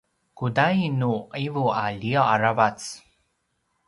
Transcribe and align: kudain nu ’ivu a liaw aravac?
kudain 0.37 0.93
nu 1.01 1.13
’ivu 1.43 1.65
a 1.81 1.83
liaw 1.99 2.25
aravac? 2.33 2.79